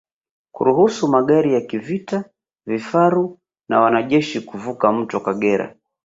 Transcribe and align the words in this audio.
Kuruhusu 0.53 1.03
magari 1.15 1.53
ya 1.53 1.61
kivita 1.61 2.23
vifaru 2.65 3.39
na 3.69 3.81
wanajeshi 3.81 4.41
kuvuka 4.41 4.91
mto 4.93 5.19
Kagera 5.25 5.75